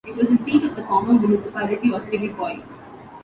[0.07, 2.63] It was the seat of the former municipality of Filippoi.